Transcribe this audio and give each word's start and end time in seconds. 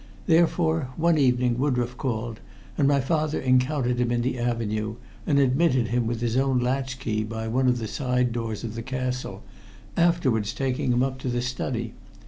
Therefore 0.25 0.89
one 0.97 1.19
evening 1.19 1.59
Woodroffe 1.59 1.95
called, 1.95 2.39
and 2.75 2.87
my 2.87 2.99
father 2.99 3.39
encountered 3.39 3.99
him 4.01 4.11
in 4.11 4.23
the 4.23 4.39
avenue, 4.39 4.95
and 5.27 5.37
admitted 5.37 5.89
him 5.89 6.07
with 6.07 6.21
his 6.21 6.37
own 6.37 6.57
latchkey 6.59 7.21
by 7.23 7.47
one 7.47 7.67
of 7.67 7.77
the 7.77 7.87
side 7.87 8.31
doors 8.31 8.63
of 8.63 8.73
the 8.73 8.81
castle, 8.81 9.43
afterwards 9.95 10.53
taking 10.55 10.91
him 10.91 11.03
up 11.03 11.19
to 11.19 11.29
the 11.29 11.43
study. 11.43 11.93